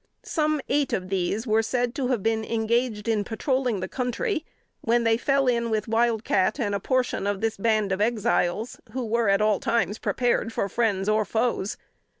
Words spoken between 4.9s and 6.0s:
they fell in with